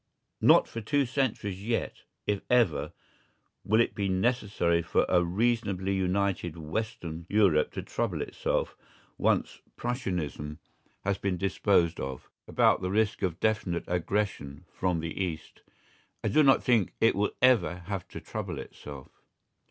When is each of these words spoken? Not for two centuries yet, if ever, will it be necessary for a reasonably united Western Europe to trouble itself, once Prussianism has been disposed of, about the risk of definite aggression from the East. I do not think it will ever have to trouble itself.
Not 0.41 0.67
for 0.67 0.81
two 0.81 1.05
centuries 1.05 1.63
yet, 1.63 2.05
if 2.25 2.41
ever, 2.49 2.91
will 3.63 3.79
it 3.79 3.93
be 3.93 4.09
necessary 4.09 4.81
for 4.81 5.05
a 5.07 5.23
reasonably 5.23 5.93
united 5.93 6.57
Western 6.57 7.27
Europe 7.29 7.71
to 7.73 7.83
trouble 7.83 8.19
itself, 8.23 8.75
once 9.19 9.61
Prussianism 9.77 10.57
has 11.05 11.19
been 11.19 11.37
disposed 11.37 11.99
of, 11.99 12.31
about 12.47 12.81
the 12.81 12.89
risk 12.89 13.21
of 13.21 13.39
definite 13.39 13.83
aggression 13.87 14.65
from 14.73 15.01
the 15.01 15.23
East. 15.23 15.61
I 16.23 16.29
do 16.29 16.41
not 16.41 16.63
think 16.63 16.93
it 16.99 17.13
will 17.13 17.33
ever 17.39 17.83
have 17.85 18.07
to 18.07 18.19
trouble 18.19 18.57
itself. 18.57 19.21